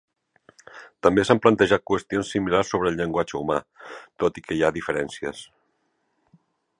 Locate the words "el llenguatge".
2.93-3.37